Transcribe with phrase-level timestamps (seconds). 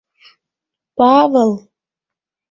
[0.97, 1.51] Павыл!